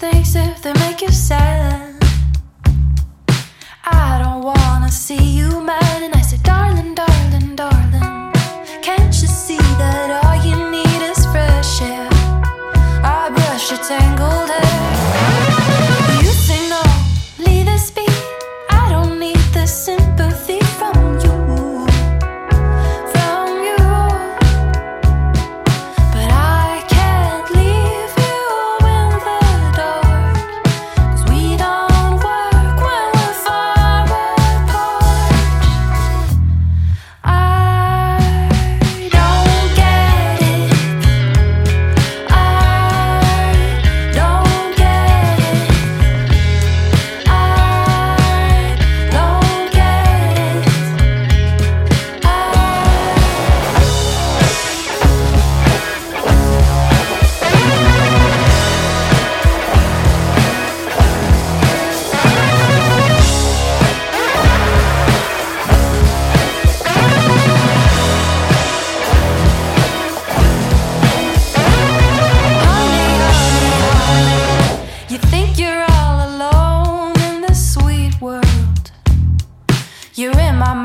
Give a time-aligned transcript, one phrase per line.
[0.00, 1.94] things if they make you sad.
[3.84, 5.89] I don't wanna see you mad.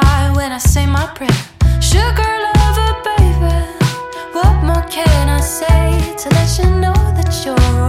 [0.00, 1.40] by when I say my prayer.
[1.80, 3.56] Sugar lover, baby,
[4.32, 7.85] what more can I say to let you know that you're?